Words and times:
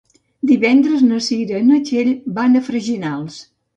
Divendres 0.51 1.03
na 1.09 1.19
Cira 1.27 1.59
i 1.59 1.67
na 1.67 1.81
Txell 1.91 2.09
van 2.39 2.61
a 2.61 2.63
Freginals. 2.71 3.37